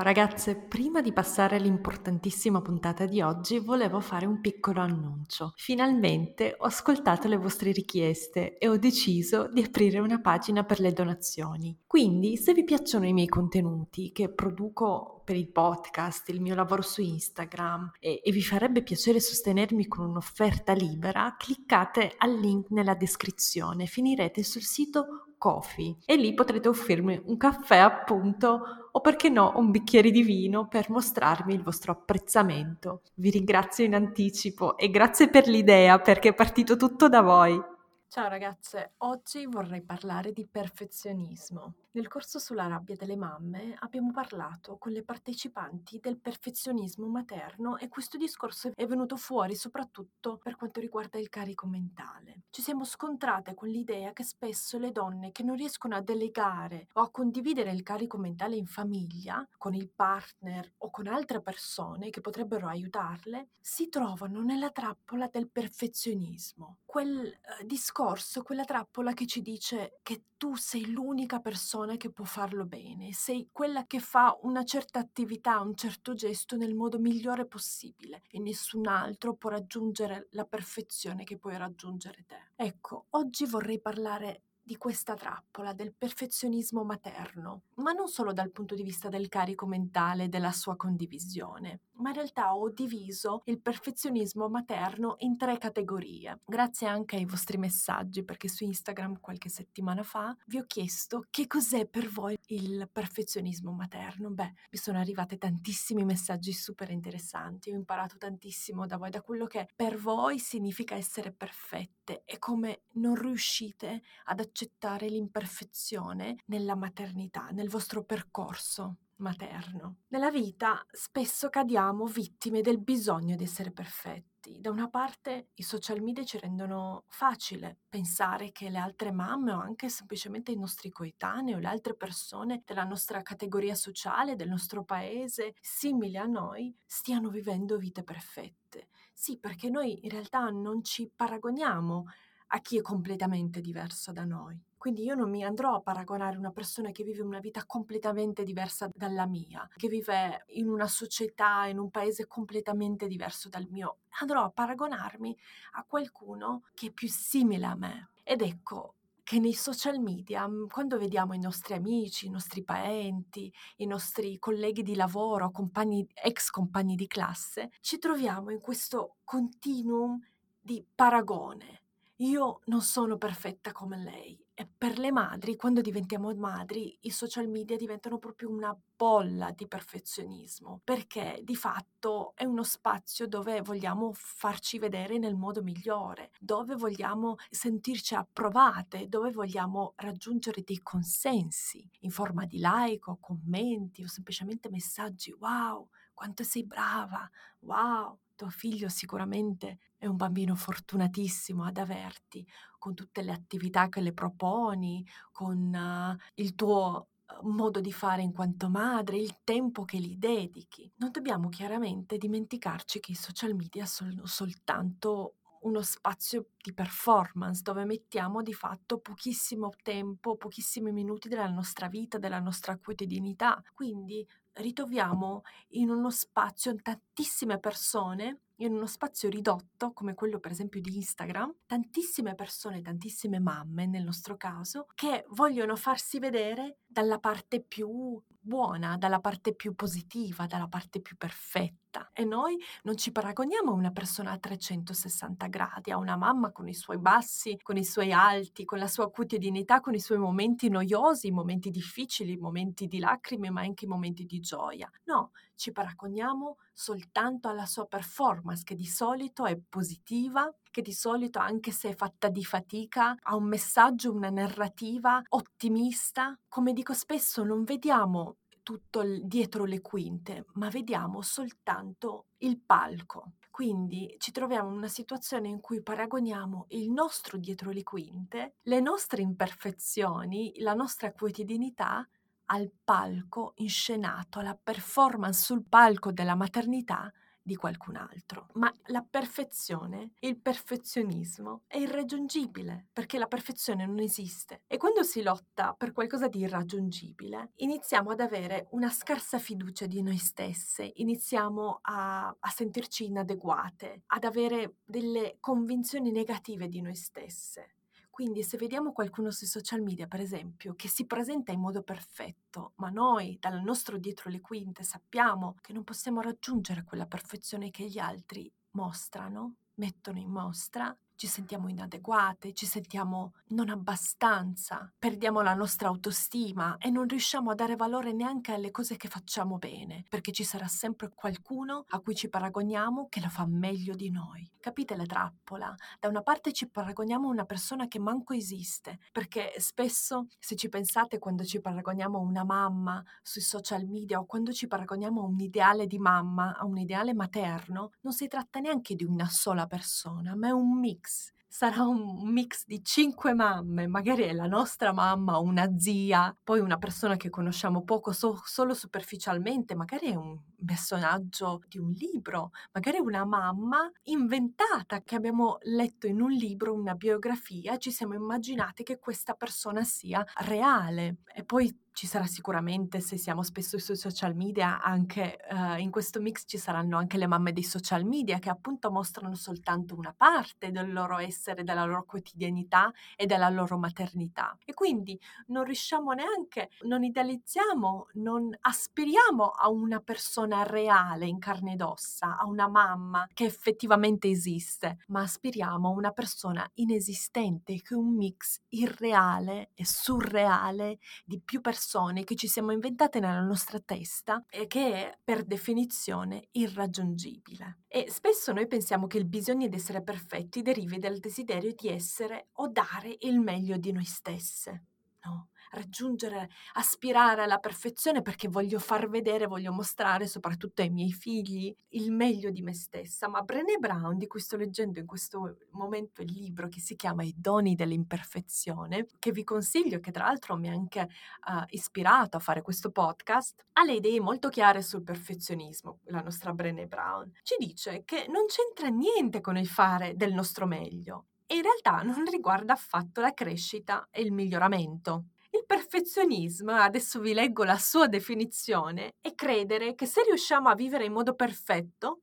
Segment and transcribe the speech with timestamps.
[0.00, 5.52] Ciao ragazze, prima di passare all'importantissima puntata di oggi volevo fare un piccolo annuncio.
[5.56, 10.94] Finalmente ho ascoltato le vostre richieste e ho deciso di aprire una pagina per le
[10.94, 11.80] donazioni.
[11.86, 16.80] Quindi se vi piacciono i miei contenuti che produco per il podcast, il mio lavoro
[16.80, 22.94] su Instagram e, e vi farebbe piacere sostenermi con un'offerta libera, cliccate al link nella
[22.94, 29.52] descrizione, finirete sul sito Coffee e lì potrete offrirmi un caffè appunto o perché no
[29.56, 33.02] un bicchiere di vino per mostrarmi il vostro apprezzamento.
[33.14, 37.60] Vi ringrazio in anticipo e grazie per l'idea perché è partito tutto da voi.
[38.08, 41.74] Ciao ragazze, oggi vorrei parlare di perfezionismo.
[41.92, 47.88] Nel corso sulla rabbia delle mamme abbiamo parlato con le partecipanti del perfezionismo materno e
[47.88, 52.42] questo discorso è venuto fuori soprattutto per quanto riguarda il carico mentale.
[52.50, 57.00] Ci siamo scontrate con l'idea che spesso le donne che non riescono a delegare o
[57.00, 62.20] a condividere il carico mentale in famiglia, con il partner o con altre persone che
[62.20, 66.78] potrebbero aiutarle, si trovano nella trappola del perfezionismo.
[66.84, 72.10] Quel eh, discorso, quella trappola che ci dice che tu sei l'unica persona persona che
[72.10, 76.98] può farlo bene, sei quella che fa una certa attività, un certo gesto nel modo
[76.98, 82.50] migliore possibile e nessun altro può raggiungere la perfezione che puoi raggiungere te.
[82.54, 88.76] Ecco, oggi vorrei parlare di questa trappola del perfezionismo materno, ma non solo dal punto
[88.76, 93.60] di vista del carico mentale e della sua condivisione, ma in realtà ho diviso il
[93.60, 100.04] perfezionismo materno in tre categorie, grazie anche ai vostri messaggi, perché su Instagram qualche settimana
[100.04, 104.30] fa vi ho chiesto che cos'è per voi il perfezionismo materno.
[104.30, 109.46] Beh, mi sono arrivate tantissimi messaggi super interessanti, ho imparato tantissimo da voi, da quello
[109.46, 116.76] che per voi significa essere perfette e come non riuscite ad accettare accettare l'imperfezione nella
[116.76, 120.00] maternità, nel vostro percorso materno.
[120.08, 124.60] Nella vita spesso cadiamo vittime del bisogno di essere perfetti.
[124.60, 129.60] Da una parte i social media ci rendono facile pensare che le altre mamme o
[129.60, 134.84] anche semplicemente i nostri coetanei o le altre persone della nostra categoria sociale, del nostro
[134.84, 138.88] paese, simili a noi, stiano vivendo vite perfette.
[139.12, 142.04] Sì, perché noi in realtà non ci paragoniamo
[142.52, 144.60] a chi è completamente diverso da noi.
[144.80, 148.90] Quindi io non mi andrò a paragonare una persona che vive una vita completamente diversa
[148.94, 153.98] dalla mia, che vive in una società, in un paese completamente diverso dal mio.
[154.20, 155.36] Andrò a paragonarmi
[155.72, 158.08] a qualcuno che è più simile a me.
[158.22, 163.52] Ed ecco, che nei social media, mm, quando vediamo i nostri amici, i nostri parenti,
[163.76, 170.18] i nostri colleghi di lavoro, compagni, ex compagni di classe, ci troviamo in questo continuum
[170.58, 171.82] di paragone
[172.22, 174.38] io non sono perfetta come lei.
[174.52, 179.66] E per le madri, quando diventiamo madri, i social media diventano proprio una bolla di
[179.66, 186.74] perfezionismo, perché di fatto è uno spazio dove vogliamo farci vedere nel modo migliore, dove
[186.76, 194.08] vogliamo sentirci approvate, dove vogliamo raggiungere dei consensi in forma di like o commenti o
[194.08, 197.26] semplicemente messaggi wow, quanto sei brava,
[197.60, 202.44] wow, tuo figlio sicuramente è un bambino fortunatissimo ad averti,
[202.78, 207.08] con tutte le attività che le proponi, con uh, il tuo
[207.42, 210.90] modo di fare in quanto madre, il tempo che gli dedichi.
[210.96, 217.84] Non dobbiamo chiaramente dimenticarci che i social media sono soltanto uno spazio di performance dove
[217.84, 223.62] mettiamo di fatto pochissimo tempo, pochissimi minuti della nostra vita, della nostra quotidianità.
[223.74, 225.42] Quindi ritroviamo
[225.72, 231.54] in uno spazio tantissime persone in uno spazio ridotto come quello per esempio di Instagram,
[231.66, 238.96] tantissime persone, tantissime mamme nel nostro caso, che vogliono farsi vedere dalla parte più buona,
[238.96, 242.10] dalla parte più positiva, dalla parte più perfetta.
[242.12, 246.68] E noi non ci paragoniamo a una persona a 360 gradi, a una mamma con
[246.68, 250.68] i suoi bassi, con i suoi alti, con la sua quotidianità, con i suoi momenti
[250.68, 254.90] noiosi, momenti difficili, momenti di lacrime, ma anche momenti di gioia.
[255.04, 261.38] No, ci paragoniamo soltanto alla sua performance, che di solito è positiva, che di solito,
[261.38, 266.34] anche se è fatta di fatica, ha un messaggio, una narrativa ottimista.
[266.48, 273.32] Come dico spesso, non vediamo tutto dietro le quinte, ma vediamo soltanto il palco.
[273.50, 278.80] Quindi ci troviamo in una situazione in cui paragoniamo il nostro dietro le quinte, le
[278.80, 282.08] nostre imperfezioni, la nostra quotidianità
[282.52, 287.12] al palco inscenato, alla performance sul palco della maternità
[287.42, 288.48] di qualcun altro.
[288.54, 294.62] Ma la perfezione, il perfezionismo è irraggiungibile perché la perfezione non esiste.
[294.66, 300.02] E quando si lotta per qualcosa di irraggiungibile, iniziamo ad avere una scarsa fiducia di
[300.02, 307.74] noi stesse, iniziamo a, a sentirci inadeguate, ad avere delle convinzioni negative di noi stesse.
[308.10, 312.72] Quindi se vediamo qualcuno sui social media, per esempio, che si presenta in modo perfetto,
[312.76, 317.84] ma noi dal nostro dietro le quinte sappiamo che non possiamo raggiungere quella perfezione che
[317.86, 325.52] gli altri mostrano, mettono in mostra, ci sentiamo inadeguate, ci sentiamo non abbastanza, perdiamo la
[325.52, 330.32] nostra autostima e non riusciamo a dare valore neanche alle cose che facciamo bene, perché
[330.32, 334.50] ci sarà sempre qualcuno a cui ci paragoniamo che lo fa meglio di noi.
[334.58, 335.74] Capite la trappola?
[335.98, 340.70] Da una parte ci paragoniamo a una persona che manco esiste, perché spesso, se ci
[340.70, 345.26] pensate, quando ci paragoniamo a una mamma sui social media o quando ci paragoniamo a
[345.26, 349.66] un ideale di mamma, a un ideale materno, non si tratta neanche di una sola
[349.66, 351.08] persona, ma è un mix
[351.52, 356.78] sarà un mix di cinque mamme, magari è la nostra mamma, una zia, poi una
[356.78, 362.98] persona che conosciamo poco, so, solo superficialmente, magari è un personaggio di un libro, magari
[362.98, 368.98] una mamma inventata che abbiamo letto in un libro, una biografia, ci siamo immaginati che
[368.98, 371.16] questa persona sia reale.
[371.34, 376.20] E poi ci sarà sicuramente, se siamo spesso sui social media, anche uh, in questo
[376.20, 380.70] mix ci saranno anche le mamme dei social media che appunto mostrano soltanto una parte
[380.70, 384.56] del loro essere, della loro quotidianità e della loro maternità.
[384.64, 391.72] E quindi non riusciamo neanche, non idealizziamo, non aspiriamo a una persona reale in carne
[391.72, 397.94] ed ossa, a una mamma che effettivamente esiste, ma aspiriamo a una persona inesistente che
[397.94, 403.40] è un mix irreale e surreale di più persone persone che ci siamo inventate nella
[403.40, 407.80] nostra testa e che è per definizione irraggiungibile.
[407.88, 412.50] E spesso noi pensiamo che il bisogno di essere perfetti derivi dal desiderio di essere
[412.54, 414.84] o dare il meglio di noi stesse.
[415.24, 421.74] No, raggiungere, aspirare alla perfezione perché voglio far vedere, voglio mostrare soprattutto ai miei figli
[421.90, 423.28] il meglio di me stessa.
[423.28, 427.22] Ma Brené Brown, di cui sto leggendo in questo momento il libro che si chiama
[427.22, 432.40] I doni dell'imperfezione, che vi consiglio, che tra l'altro mi ha anche uh, ispirato a
[432.40, 437.30] fare questo podcast, ha le idee molto chiare sul perfezionismo, la nostra Brené Brown.
[437.42, 442.02] Ci dice che non c'entra niente con il fare del nostro meglio e in realtà
[442.02, 445.24] non riguarda affatto la crescita e il miglioramento.
[445.70, 451.12] Perfezionismo, adesso vi leggo la sua definizione, è credere che se riusciamo a vivere in
[451.12, 452.22] modo perfetto,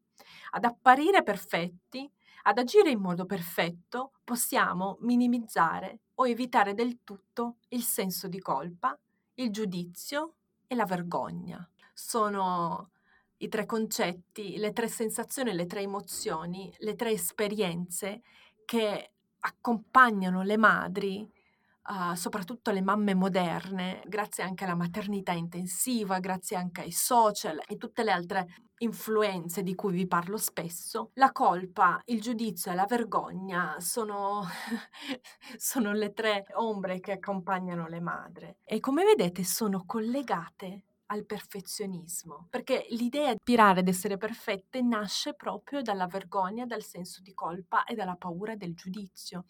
[0.49, 2.11] ad apparire perfetti,
[2.43, 8.99] ad agire in modo perfetto, possiamo minimizzare o evitare del tutto il senso di colpa,
[9.35, 10.33] il giudizio
[10.67, 11.65] e la vergogna.
[11.93, 12.91] Sono
[13.37, 18.23] i tre concetti, le tre sensazioni, le tre emozioni, le tre esperienze
[18.65, 21.35] che accompagnano le madri
[21.87, 27.77] uh, soprattutto le mamme moderne, grazie anche alla maternità intensiva, grazie anche ai social e
[27.77, 28.47] tutte le altre
[28.79, 34.43] influenze di cui vi parlo spesso, la colpa, il giudizio e la vergogna sono,
[35.57, 42.47] sono le tre ombre che accompagnano le madri e come vedete sono collegate al perfezionismo,
[42.49, 47.85] perché l'idea di aspirare ad essere perfette nasce proprio dalla vergogna, dal senso di colpa
[47.85, 49.45] e dalla paura del giudizio.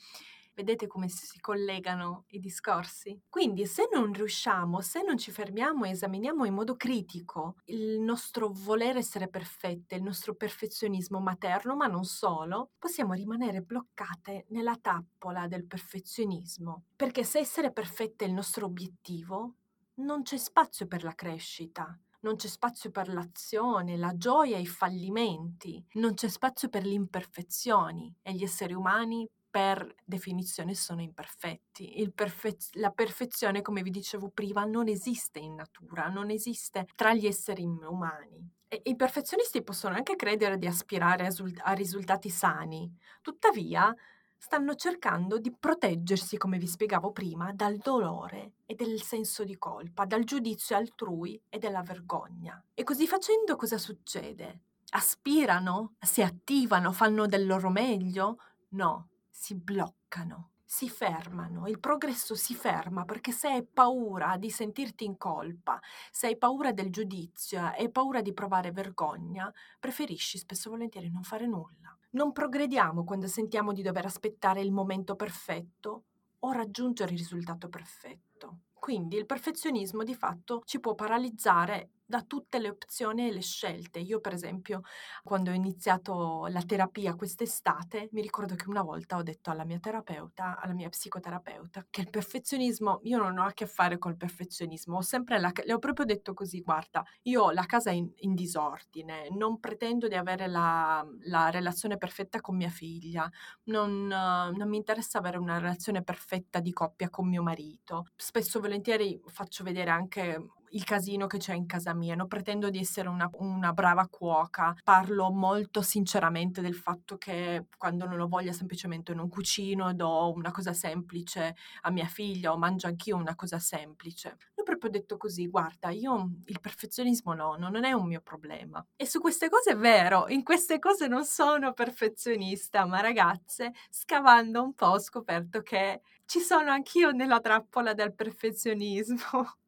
[0.58, 3.22] Vedete come si collegano i discorsi?
[3.30, 8.50] Quindi se non riusciamo, se non ci fermiamo e esaminiamo in modo critico il nostro
[8.52, 15.46] voler essere perfette, il nostro perfezionismo materno, ma non solo, possiamo rimanere bloccate nella tappola
[15.46, 16.86] del perfezionismo.
[16.96, 19.58] Perché se essere perfette è il nostro obiettivo,
[19.98, 25.86] non c'è spazio per la crescita, non c'è spazio per l'azione, la gioia i fallimenti,
[25.94, 32.12] non c'è spazio per le imperfezioni e gli esseri umani per definizione sono imperfetti.
[32.14, 37.26] Perfe- la perfezione, come vi dicevo prima, non esiste in natura, non esiste tra gli
[37.26, 38.50] esseri umani.
[38.68, 43.94] E I perfezionisti possono anche credere di aspirare a, sul- a risultati sani, tuttavia
[44.38, 50.06] stanno cercando di proteggersi, come vi spiegavo prima, dal dolore e del senso di colpa,
[50.06, 52.62] dal giudizio altrui e dalla vergogna.
[52.74, 54.60] E così facendo cosa succede?
[54.90, 55.96] Aspirano?
[56.00, 56.92] Si attivano?
[56.92, 58.38] Fanno del loro meglio?
[58.70, 60.50] No, si bloccano.
[60.70, 65.80] si fermano, il progresso si ferma perché se hai paura di sentirti in colpa,
[66.12, 71.24] se hai paura del giudizio hai paura di provare vergogna, preferisci spesso e volentieri non
[71.24, 71.96] fare nulla.
[72.12, 76.04] Non progrediamo quando sentiamo di dover aspettare il momento perfetto
[76.40, 78.64] o raggiungere il risultato perfetto.
[78.74, 84.00] Quindi il perfezionismo di fatto ci può paralizzare da tutte le opzioni e le scelte.
[84.00, 84.82] Io, per esempio,
[85.24, 89.78] quando ho iniziato la terapia quest'estate, mi ricordo che una volta ho detto alla mia
[89.80, 94.98] terapeuta, alla mia psicoterapeuta, che il perfezionismo, io non ho a che fare col perfezionismo,
[94.98, 98.34] ho sempre la, le ho proprio detto così, guarda, io ho la casa in, in
[98.34, 103.30] disordine, non pretendo di avere la, la, relazione perfetta con mia figlia,
[103.66, 108.06] non, non mi interessa avere una relazione perfetta di coppia con mio marito.
[108.16, 112.80] Spesso volentieri faccio vedere anche il casino che c'è in casa mia, non pretendo di
[112.80, 118.52] essere una, una, brava cuoca, parlo molto sinceramente del fatto che quando non ho voglia
[118.52, 123.60] semplicemente non cucino, do una cosa semplice a mia figlia o mangio anch'io una cosa
[123.60, 124.38] semplice.
[124.56, 128.86] L'ho proprio detto così, guarda, io il perfezionismo no, non è un mio problema.
[128.96, 134.64] E su queste cose è vero, in queste cose non sono perfezionista, ma ragazze, scavando
[134.64, 139.20] un po' ho scoperto che ci sono anch'io nella trappola del perfezionismo.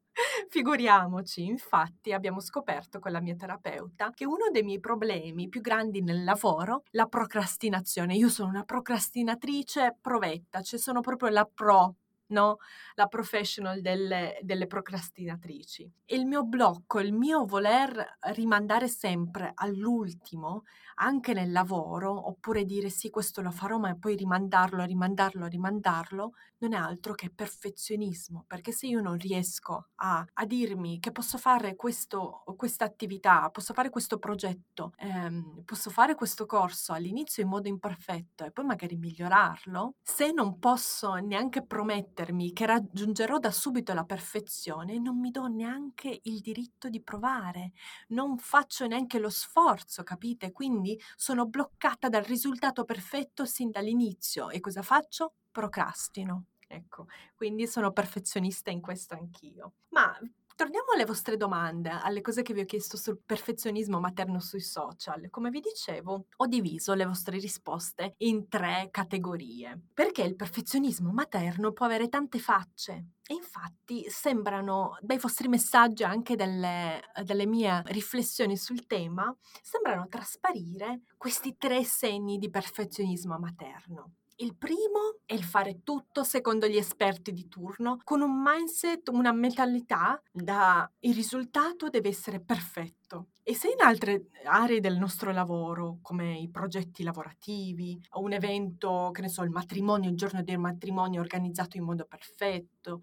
[0.49, 6.01] Figuriamoci, infatti abbiamo scoperto con la mia terapeuta che uno dei miei problemi più grandi
[6.01, 8.15] nel lavoro, la procrastinazione.
[8.15, 11.95] Io sono una procrastinatrice provetta, cioè sono proprio la pro
[12.29, 12.57] no?
[12.95, 15.91] la professional delle, delle, procrastinatrici.
[16.05, 20.63] E il mio blocco, il mio voler rimandare sempre all'ultimo,
[20.95, 26.73] anche nel lavoro, oppure dire sì, questo lo farò, ma poi rimandarlo, rimandarlo, rimandarlo, non
[26.73, 31.75] è altro che perfezionismo, perché se io non riesco a, a dirmi che posso fare
[31.75, 38.45] questa attività, posso fare questo progetto, ehm, posso fare questo corso all'inizio in modo imperfetto
[38.45, 44.99] e poi magari migliorarlo, se non posso neanche promettermi che raggiungerò da subito la perfezione,
[44.99, 47.71] non mi do neanche il diritto di provare,
[48.09, 50.51] non faccio neanche lo sforzo, capite?
[50.51, 55.33] Quindi sono bloccata dal risultato perfetto sin dall'inizio e cosa faccio?
[55.51, 56.45] Procrastino.
[56.67, 59.73] Ecco, quindi sono perfezionista in questo anch'io.
[59.89, 60.15] Ma
[60.59, 65.29] torniamo alle vostre domande, alle cose che vi ho chiesto sul perfezionismo materno sui social.
[65.29, 71.71] Come vi dicevo, ho diviso le vostre risposte in tre categorie, perché il perfezionismo materno
[71.71, 73.13] può avere tante facce.
[73.25, 81.03] E infatti sembrano, dai vostri messaggi, anche delle, delle mie riflessioni sul tema, sembrano trasparire
[81.15, 84.18] questi tre segni di perfezionismo materno.
[84.41, 89.33] Il primo è il fare tutto secondo gli esperti di turno, con un mindset, una
[89.33, 93.31] mentalità da il risultato deve essere perfetto.
[93.43, 99.21] E se in altre aree del nostro lavoro, come i progetti lavorativi, un evento, che
[99.21, 103.01] ne so, il matrimonio, il giorno del matrimonio organizzato in modo perfetto,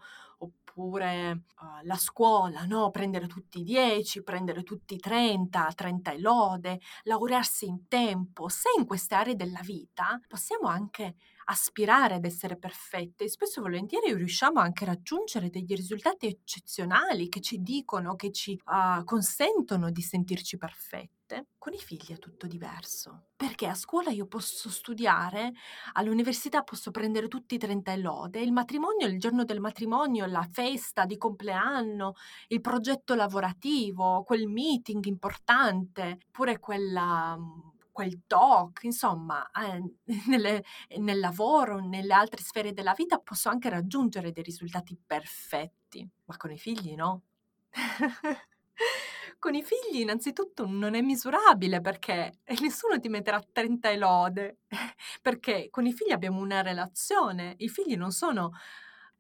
[0.77, 2.91] oppure uh, la scuola, no?
[2.91, 8.49] prendere tutti i 10, prendere tutti i 30, 30 e lode, laurearsi in tempo.
[8.49, 11.17] Se in queste aree della vita possiamo anche
[11.49, 17.29] aspirare ad essere perfette e spesso e volentieri riusciamo anche a raggiungere degli risultati eccezionali
[17.29, 21.15] che ci dicono, che ci uh, consentono di sentirci perfetti
[21.59, 23.31] con i figli è tutto diverso.
[23.35, 25.53] Perché a scuola io posso studiare,
[25.95, 30.49] all'università posso prendere tutti i 30 e lode, il matrimonio, il giorno del matrimonio, la
[30.51, 32.15] festa di compleanno,
[32.49, 37.37] il progetto lavorativo, quel meeting importante, pure quella
[37.97, 39.83] quel talk, insomma, eh,
[40.29, 40.63] nelle,
[40.99, 46.51] nel lavoro, nelle altre sfere della vita posso anche raggiungere dei risultati perfetti, ma con
[46.53, 47.23] i figli no.
[49.39, 54.59] con i figli innanzitutto non è misurabile perché nessuno ti metterà 30 e lode,
[55.23, 58.53] perché con i figli abbiamo una relazione, i figli non sono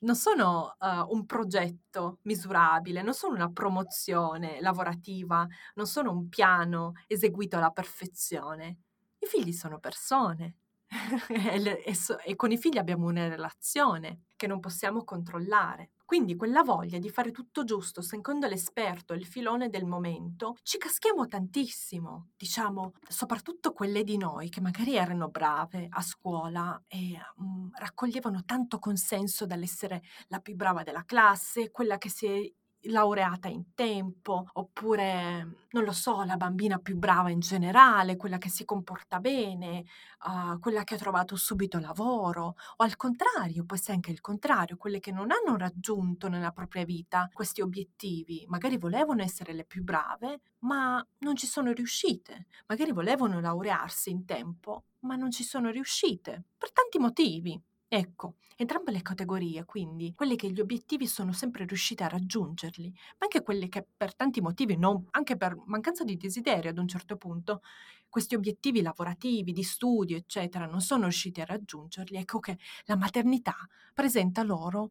[0.00, 6.92] non sono uh, un progetto misurabile, non sono una promozione lavorativa, non sono un piano
[7.06, 8.78] eseguito alla perfezione.
[9.18, 10.56] I figli sono persone
[11.28, 15.90] e, le, e, so, e con i figli abbiamo una relazione che non possiamo controllare.
[16.06, 21.26] Quindi quella voglia di fare tutto giusto secondo l'esperto il filone del momento, ci caschiamo
[21.26, 28.44] tantissimo, diciamo, soprattutto quelle di noi che magari erano brave a scuola e um, raccoglievano
[28.44, 32.52] tanto consenso dall'essere la più brava della classe, quella che si è
[32.88, 38.48] laureata in tempo, oppure, non lo so, la bambina più brava in generale, quella che
[38.48, 39.84] si comporta bene,
[40.26, 44.76] uh, quella che ha trovato subito lavoro, o al contrario, può essere anche il contrario,
[44.76, 49.82] quelle che non hanno raggiunto nella propria vita questi obiettivi, magari volevano essere le più
[49.82, 55.70] brave, ma non ci sono riuscite, magari volevano laurearsi in tempo, ma non ci sono
[55.70, 57.60] riuscite, per tanti motivi.
[57.98, 63.20] Ecco, entrambe le categorie, quindi quelle che gli obiettivi sono sempre riuscite a raggiungerli, ma
[63.20, 67.16] anche quelle che per tanti motivi, non, anche per mancanza di desiderio ad un certo
[67.16, 67.62] punto,
[68.10, 73.56] questi obiettivi lavorativi, di studio, eccetera, non sono riusciti a raggiungerli, ecco che la maternità
[73.94, 74.90] presenta loro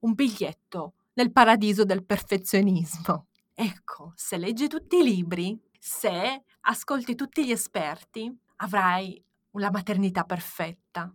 [0.00, 3.28] un biglietto nel paradiso del perfezionismo.
[3.54, 11.10] Ecco, se leggi tutti i libri, se ascolti tutti gli esperti, avrai la maternità perfetta,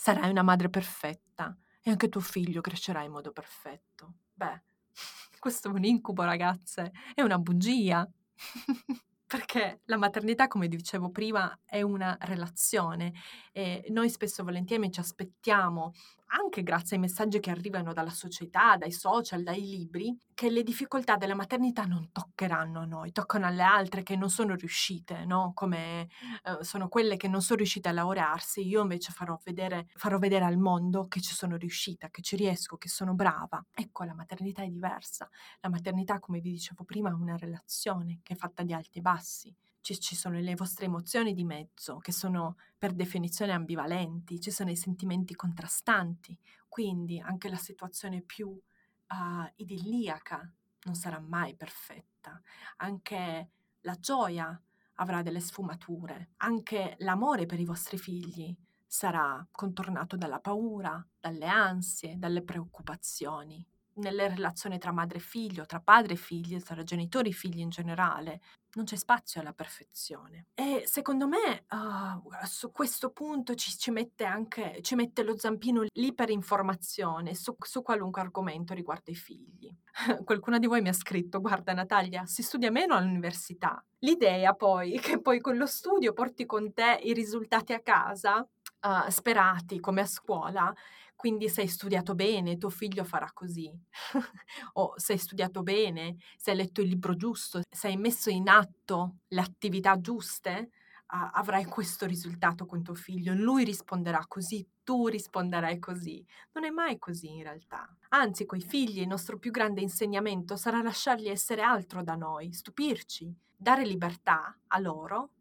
[0.00, 4.14] sarai una madre perfetta e anche tuo figlio crescerà in modo perfetto.
[4.32, 4.62] Beh,
[5.38, 8.10] questo è un incubo, ragazze, è una bugia.
[9.26, 13.12] Perché la maternità, come dicevo prima, è una relazione
[13.52, 15.92] e noi spesso e volentieri ci aspettiamo
[16.32, 21.16] anche grazie ai messaggi che arrivano dalla società, dai social, dai libri, che le difficoltà
[21.16, 25.52] della maternità non toccheranno a noi, toccano alle altre che non sono riuscite, no?
[25.54, 26.08] Come
[26.44, 30.44] eh, sono quelle che non sono riuscite a laurearsi, io invece farò vedere, farò vedere
[30.44, 33.64] al mondo che ci sono riuscita, che ci riesco, che sono brava.
[33.72, 35.28] Ecco, la maternità è diversa.
[35.60, 39.02] La maternità, come vi dicevo prima, è una relazione che è fatta di alti e
[39.02, 44.50] bassi ci, ci, sono le vostre emozioni di mezzo, che sono per definizione ambivalenti, ci
[44.50, 52.40] sono i sentimenti contrastanti, quindi anche la situazione più uh, idilliaca non sarà mai perfetta,
[52.76, 54.60] anche la gioia
[54.94, 58.56] avrà delle sfumature, anche l'amore per i vostri figli
[58.86, 63.64] sarà contornato dalla paura, dalle ansie, dalle preoccupazioni.
[63.94, 67.68] Nelle relazioni tra madre e figlio, tra padre e figlio, tra genitori e figli in
[67.68, 68.40] generale,
[68.74, 70.46] non c'è spazio alla perfezione.
[70.54, 75.84] E secondo me uh, su questo punto ci, ci, mette anche ci mette lo zampino
[75.92, 79.74] l'iperinformazione su, su qualunque argomento riguardo i figli.
[80.24, 83.84] Qualcuno di voi mi ha scritto: Guarda, Natalia, si studia meno all'università.
[84.00, 88.46] L'idea poi che poi con lo studio porti con te i risultati a casa,
[88.82, 90.72] uh, sperati come a scuola,
[91.20, 93.70] quindi se hai studiato bene, tuo figlio farà così.
[94.74, 98.48] o se hai studiato bene, se hai letto il libro giusto, se hai messo in
[98.48, 100.70] atto le attività giuste,
[101.12, 103.34] uh, avrai questo risultato con tuo figlio.
[103.34, 106.24] Lui risponderà così, tu risponderai così.
[106.52, 107.86] Non è mai così in realtà.
[108.08, 113.30] Anzi, coi figli il nostro più grande insegnamento sarà lasciarli essere altro da noi, stupirci,
[113.54, 115.32] dare libertà a loro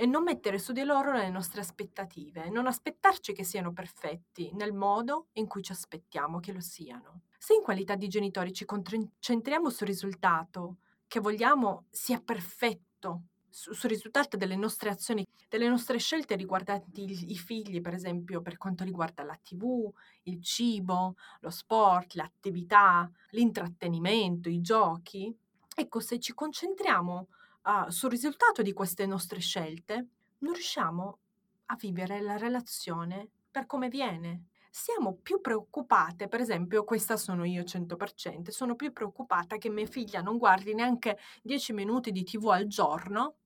[0.00, 4.72] e non mettere su di loro le nostre aspettative, non aspettarci che siano perfetti nel
[4.72, 7.22] modo in cui ci aspettiamo che lo siano.
[7.36, 10.76] Se in qualità di genitori ci concentriamo sul risultato
[11.08, 17.80] che vogliamo sia perfetto, sul risultato delle nostre azioni, delle nostre scelte riguardanti i figli,
[17.80, 25.36] per esempio per quanto riguarda la tv, il cibo, lo sport, l'attività, l'intrattenimento, i giochi,
[25.74, 27.26] ecco se ci concentriamo
[27.68, 31.18] uh, sul risultato di queste nostre scelte, non riusciamo
[31.66, 34.46] a vivere la relazione per come viene.
[34.70, 40.20] Siamo più preoccupate, per esempio, questa sono io 100%, sono più preoccupata che mia figlia
[40.20, 43.36] non guardi neanche 10 minuti di tv al giorno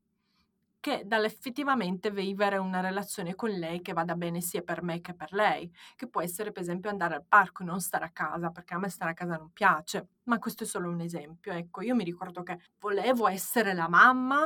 [0.83, 5.33] che dall'effettivamente vivere una relazione con lei che vada bene sia per me che per
[5.33, 8.75] lei, che può essere per esempio andare al parco e non stare a casa, perché
[8.75, 11.53] a me stare a casa non piace, ma questo è solo un esempio.
[11.53, 14.45] Ecco, io mi ricordo che volevo essere la mamma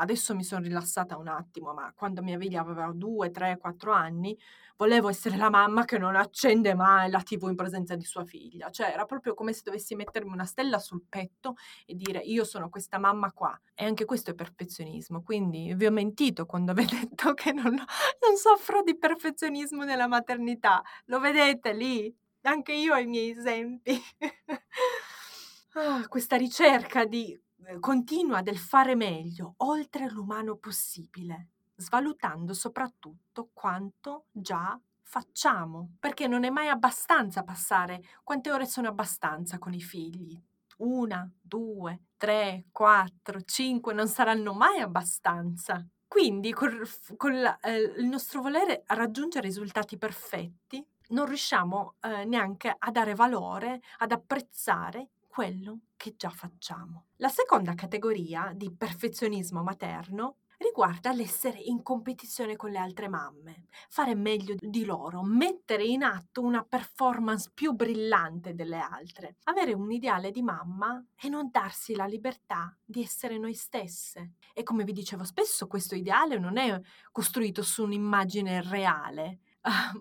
[0.00, 4.38] Adesso mi sono rilassata un attimo, ma quando mia figlia aveva 2, 3, 4 anni,
[4.76, 8.70] volevo essere la mamma che non accende mai la TV in presenza di sua figlia.
[8.70, 12.68] Cioè, era proprio come se dovessi mettermi una stella sul petto e dire io sono
[12.68, 13.60] questa mamma qua.
[13.74, 15.22] E anche questo è perfezionismo.
[15.22, 20.06] Quindi vi ho mentito quando vi ho detto che non, non soffro di perfezionismo nella
[20.06, 20.80] maternità.
[21.06, 22.14] Lo vedete lì?
[22.42, 24.00] Anche io ho i miei esempi.
[25.74, 27.36] ah, questa ricerca di
[27.80, 36.50] continua del fare meglio oltre l'umano possibile, svalutando soprattutto quanto già facciamo, perché non è
[36.50, 40.40] mai abbastanza passare quante ore sono abbastanza con i figli.
[40.78, 45.84] Una, due, tre, quattro, cinque non saranno mai abbastanza.
[46.06, 52.90] Quindi col, con eh, il nostro volere raggiungere risultati perfetti non riusciamo eh, neanche a
[52.90, 57.04] dare valore, ad apprezzare quello che già facciamo.
[57.18, 64.16] La seconda categoria di perfezionismo materno riguarda l'essere in competizione con le altre mamme, fare
[64.16, 70.32] meglio di loro, mettere in atto una performance più brillante delle altre, avere un ideale
[70.32, 74.32] di mamma e non darsi la libertà di essere noi stesse.
[74.52, 76.80] E come vi dicevo spesso, questo ideale non è
[77.12, 79.38] costruito su un'immagine reale,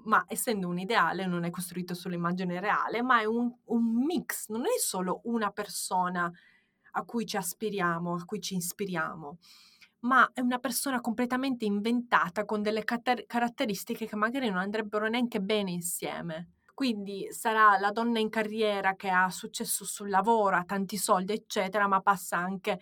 [0.05, 4.65] ma essendo un ideale non è costruito sull'immagine reale, ma è un, un mix, non
[4.65, 6.31] è solo una persona
[6.91, 9.37] a cui ci aspiriamo, a cui ci ispiriamo,
[10.01, 15.39] ma è una persona completamente inventata con delle cater- caratteristiche che magari non andrebbero neanche
[15.39, 16.51] bene insieme.
[16.73, 21.87] Quindi sarà la donna in carriera che ha successo sul lavoro, ha tanti soldi, eccetera,
[21.87, 22.79] ma passa anche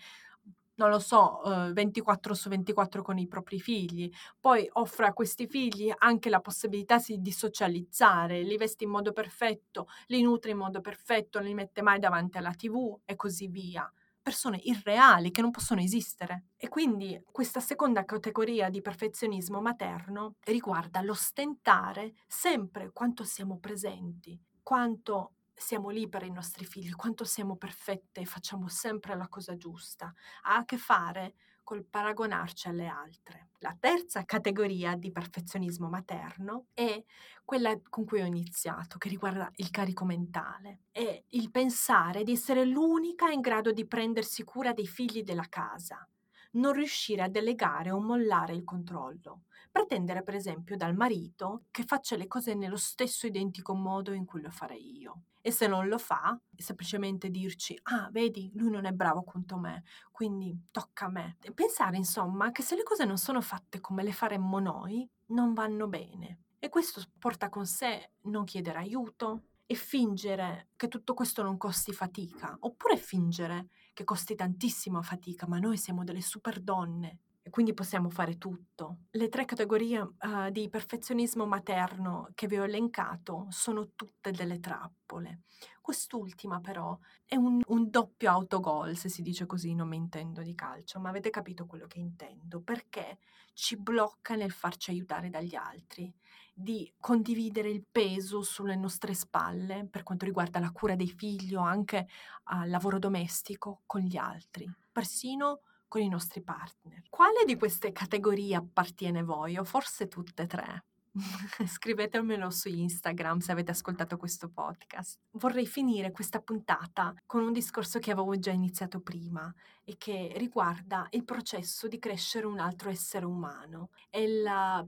[0.76, 4.10] non lo so, eh, 24 su 24 con i propri figli,
[4.40, 9.88] poi offre a questi figli anche la possibilità di socializzare, li veste in modo perfetto,
[10.08, 13.90] li nutre in modo perfetto, non li mette mai davanti alla tv e così via.
[14.22, 16.46] Persone irreali che non possono esistere.
[16.58, 25.34] E quindi questa seconda categoria di perfezionismo materno riguarda l'ostentare sempre quanto siamo presenti, quanto
[25.56, 30.14] siamo lì per i nostri figli, quanto siamo perfette e facciamo sempre la cosa giusta,
[30.44, 33.50] ha a che fare col paragonarci alle altre.
[33.60, 37.04] La terza categoria di perfezionismo materno è
[37.44, 40.82] quella con cui ho iniziato, che riguarda il carico mentale.
[40.92, 46.08] È il pensare di essere l'unica in grado di prendersi cura dei figli della casa,
[46.52, 52.16] non riuscire a delegare o mollare il controllo, pretendere per esempio dal marito che faccia
[52.16, 55.24] le cose nello stesso identico modo in cui lo farei io.
[55.42, 59.84] E se non lo fa, semplicemente dirci, ah, vedi, lui non è bravo quanto me,
[60.14, 61.36] quindi tocca a me.
[61.42, 65.54] E pensare, insomma, che se le cose non sono fatte come le faremmo noi, non
[65.54, 66.44] vanno bene.
[66.58, 71.92] E questo porta con sé non chiedere aiuto e fingere che tutto questo non costi
[71.92, 77.76] fatica, oppure fingere che costi tantissima fatica, ma noi siamo delle super donne e quindi
[77.76, 79.02] possiamo fare tutto.
[79.12, 85.42] Le tre categorie uh, di perfezionismo materno che vi ho elencato sono tutte delle trappole.
[85.80, 90.56] Quest'ultima però è un, un doppio autogol, se si dice così, non mi intendo di
[90.56, 93.20] calcio, ma avete capito quello che intendo, perché
[93.54, 96.12] ci blocca nel farci aiutare dagli altri,
[96.52, 101.62] di condividere il peso sulle nostre spalle per quanto riguarda la cura dei figli o
[101.62, 102.08] anche
[102.46, 107.04] al uh, lavoro domestico con gli altri, persino con i nostri partner.
[107.10, 109.58] Quale di queste categorie appartiene a voi?
[109.58, 110.86] O forse tutte e tre?
[111.66, 115.20] Scrivetemelo su Instagram se avete ascoltato questo podcast.
[115.32, 119.54] Vorrei finire questa puntata con un discorso che avevo già iniziato prima
[119.86, 123.92] e che riguarda il processo di crescere un altro essere umano.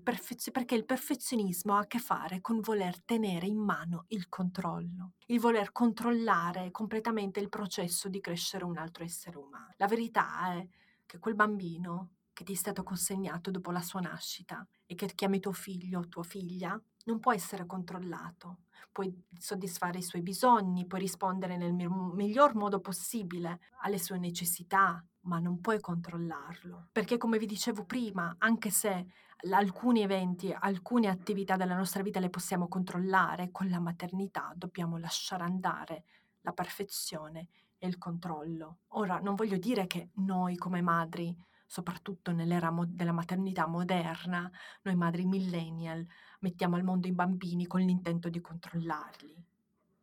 [0.03, 5.13] Perfezio- perché il perfezionismo ha a che fare con voler tenere in mano il controllo,
[5.27, 9.73] il voler controllare completamente il processo di crescere un altro essere umano.
[9.77, 10.67] La verità è
[11.07, 15.39] che quel bambino che ti è stato consegnato dopo la sua nascita e che chiami
[15.39, 18.59] tuo figlio o tua figlia non può essere controllato.
[18.91, 25.39] Puoi soddisfare i suoi bisogni, puoi rispondere nel miglior modo possibile alle sue necessità, ma
[25.39, 26.89] non puoi controllarlo.
[26.91, 29.07] Perché come vi dicevo prima, anche se
[29.49, 35.43] alcuni eventi, alcune attività della nostra vita le possiamo controllare, con la maternità dobbiamo lasciare
[35.43, 36.03] andare
[36.41, 38.79] la perfezione e il controllo.
[38.89, 41.35] Ora, non voglio dire che noi come madri,
[41.65, 44.49] soprattutto nell'era mo- della maternità moderna,
[44.83, 46.05] noi madri millennial,
[46.39, 49.45] mettiamo al mondo i bambini con l'intento di controllarli.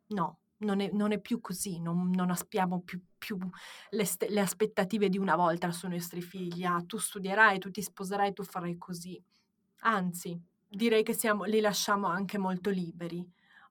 [0.07, 3.37] No, non è, non è più così, non, non aspiamo più, più
[3.89, 6.63] le, st- le, aspettative di una volta sui nostri figli.
[6.63, 9.21] Ah, tu studierai, tu ti sposerai, tu farai così.
[9.79, 13.27] Anzi, direi che siamo, li lasciamo anche molto liberi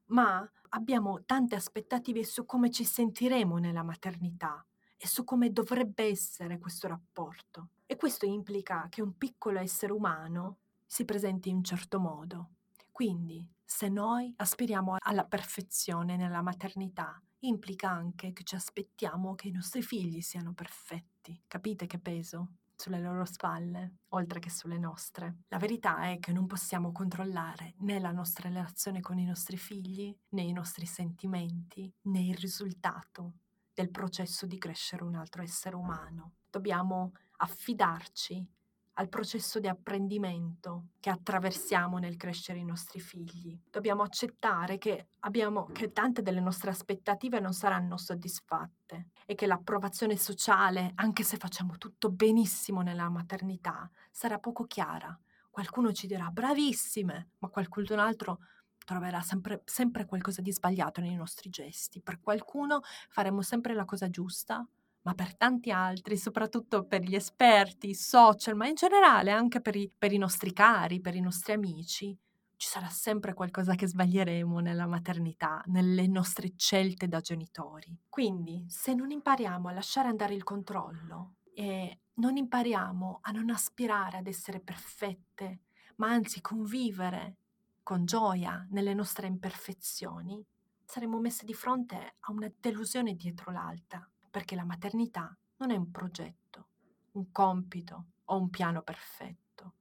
[0.07, 4.64] ma abbiamo tante aspettative su come ci sentiremo nella maternità
[4.96, 7.70] e su come dovrebbe essere questo rapporto.
[7.87, 12.50] E questo implica che un piccolo essere umano si presenti in un certo modo.
[12.90, 19.52] Quindi, se noi aspiriamo alla perfezione nella maternità, implica anche che ci aspettiamo che i
[19.52, 21.42] nostri figli siano perfetti.
[21.46, 22.48] Capite che peso?
[22.76, 25.38] Sulle loro spalle, oltre che sulle nostre.
[25.48, 30.14] La verità è che non possiamo controllare né la nostra relazione con i nostri figli,
[30.30, 33.34] né i nostri sentimenti, né il risultato
[33.72, 36.34] del processo di crescere un altro essere umano.
[36.48, 38.46] Dobbiamo affidarci
[38.94, 43.59] al processo di apprendimento che attraversiamo nel crescere i nostri figli.
[43.70, 50.16] Dobbiamo accettare che, abbiamo, che tante delle nostre aspettative non saranno soddisfatte e che l'approvazione
[50.16, 55.18] sociale, anche se facciamo tutto benissimo nella maternità, sarà poco chiara.
[55.50, 58.40] Qualcuno ci dirà bravissime, ma qualcun altro
[58.85, 62.00] troverà sempre, sempre qualcosa di sbagliato nei nostri gesti.
[62.00, 64.66] Per qualcuno faremo sempre la cosa giusta,
[65.05, 69.77] ma per tanti altri, soprattutto per gli esperti, i social, ma in generale anche per
[69.77, 72.17] i, per i nostri cari, per i nostri amici,
[72.57, 77.95] ci sarà sempre qualcosa che sbaglieremo nella maternità, nelle nostre scelte da genitori.
[78.09, 84.17] Quindi, se non impariamo a lasciare andare il controllo e non impariamo a non aspirare
[84.17, 85.61] ad essere perfette,
[85.97, 87.37] ma anzi convivere
[87.83, 90.43] con gioia nelle nostre imperfezioni,
[90.83, 95.92] saremo messe di fronte a una delusione dietro l'altra perché la maternità non è un
[95.92, 96.66] progetto,
[97.12, 99.75] un compito, o un piano perfetto,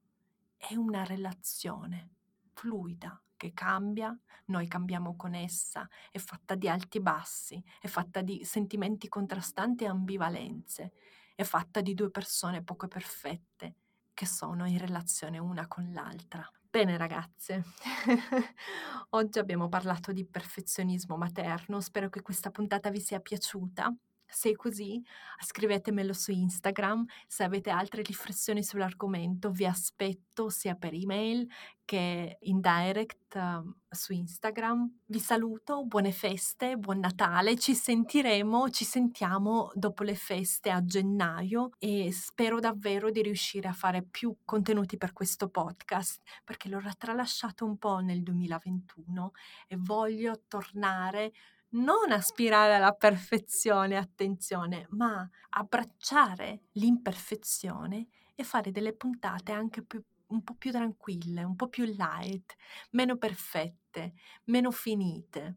[0.56, 2.10] è una relazione
[2.52, 8.22] fluida che cambia, noi cambiamo con essa, è fatta di alti e bassi, è fatta
[8.22, 10.92] di sentimenti contrastanti e ambivalenze,
[11.34, 13.74] è fatta di due persone poco perfette
[14.14, 16.48] che sono in relazione una con l'altra.
[16.70, 17.64] Bene ragazze,
[19.10, 23.92] oggi abbiamo parlato di perfezionismo materno, spero che questa puntata vi sia piaciuta.
[24.34, 25.00] Se è così,
[25.38, 27.04] scrivetemelo su Instagram.
[27.26, 31.46] Se avete altre riflessioni sull'argomento, vi aspetto sia per email
[31.84, 35.00] che in direct uh, su Instagram.
[35.06, 37.56] Vi saluto, buone feste, buon Natale.
[37.56, 43.72] Ci sentiremo, ci sentiamo dopo le feste a gennaio e spero davvero di riuscire a
[43.72, 49.32] fare più contenuti per questo podcast perché l'ho tralasciato un po' nel 2021
[49.68, 51.32] e voglio tornare
[51.74, 60.42] non aspirare alla perfezione, attenzione, ma abbracciare l'imperfezione e fare delle puntate anche più, un
[60.42, 62.54] po' più tranquille, un po' più light,
[62.90, 65.56] meno perfette, meno finite.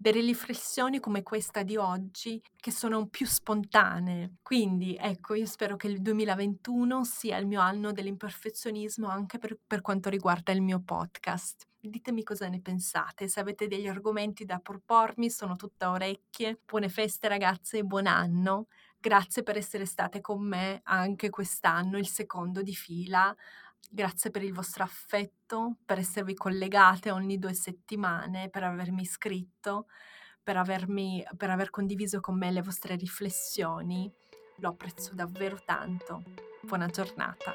[0.00, 4.36] Delle riflessioni come questa di oggi che sono più spontanee.
[4.42, 9.80] Quindi ecco, io spero che il 2021 sia il mio anno dell'imperfezionismo anche per, per
[9.80, 11.67] quanto riguarda il mio podcast.
[11.88, 16.60] Ditemi cosa ne pensate, se avete degli argomenti da propormi, sono tutta orecchie.
[16.66, 18.66] Buone feste ragazze e buon anno.
[18.98, 23.34] Grazie per essere state con me anche quest'anno, il secondo di fila.
[23.90, 29.86] Grazie per il vostro affetto, per esservi collegate ogni due settimane, per avermi iscritto,
[30.42, 34.12] per, avermi, per aver condiviso con me le vostre riflessioni.
[34.56, 36.22] Lo apprezzo davvero tanto.
[36.60, 37.54] Buona giornata.